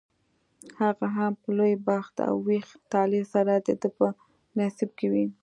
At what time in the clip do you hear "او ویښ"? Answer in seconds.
2.27-2.67